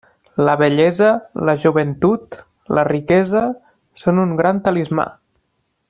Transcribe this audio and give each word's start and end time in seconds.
La 0.47 0.53
bellesa, 0.61 1.09
la 1.49 1.53
joventut, 1.65 2.39
la 2.79 2.87
riquesa, 2.89 3.45
són 4.05 4.23
un 4.27 4.35
gran 4.41 4.65
talismà. 4.69 5.07